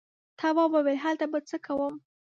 [0.39, 1.95] تواب وويل: هلته به څه کوم.